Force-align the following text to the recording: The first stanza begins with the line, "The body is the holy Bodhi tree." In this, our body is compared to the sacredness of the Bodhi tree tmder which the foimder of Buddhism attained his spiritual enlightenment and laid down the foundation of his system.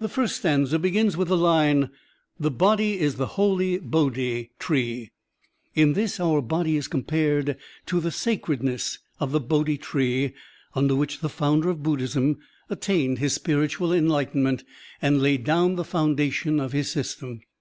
The 0.00 0.08
first 0.08 0.38
stanza 0.38 0.76
begins 0.76 1.16
with 1.16 1.28
the 1.28 1.36
line, 1.36 1.90
"The 2.36 2.50
body 2.50 2.98
is 2.98 3.14
the 3.14 3.36
holy 3.38 3.78
Bodhi 3.78 4.50
tree." 4.58 5.12
In 5.76 5.92
this, 5.92 6.18
our 6.18 6.42
body 6.42 6.76
is 6.76 6.88
compared 6.88 7.56
to 7.86 8.00
the 8.00 8.10
sacredness 8.10 8.98
of 9.20 9.30
the 9.30 9.38
Bodhi 9.38 9.78
tree 9.78 10.34
tmder 10.74 10.96
which 10.98 11.20
the 11.20 11.28
foimder 11.28 11.66
of 11.70 11.80
Buddhism 11.84 12.38
attained 12.68 13.18
his 13.20 13.34
spiritual 13.34 13.92
enlightenment 13.92 14.64
and 15.00 15.22
laid 15.22 15.44
down 15.44 15.76
the 15.76 15.84
foundation 15.84 16.58
of 16.58 16.72
his 16.72 16.90
system. 16.90 17.40